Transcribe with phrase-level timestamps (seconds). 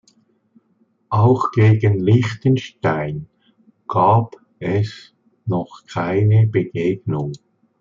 [1.09, 3.27] Auch gegen Liechtenstein
[3.87, 5.13] gab es
[5.45, 7.33] noch keine Begegnung.